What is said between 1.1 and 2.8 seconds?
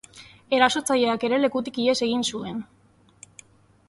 ere lekutik ihes egin zuen.